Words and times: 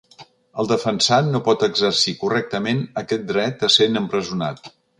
El 0.61 0.69
defensat 0.69 1.29
no 1.35 1.41
pot 1.49 1.65
exercir 1.67 2.15
correctament 2.23 2.81
aquest 3.03 3.29
dret 3.35 3.65
essent 3.69 4.03
empresonat. 4.05 4.71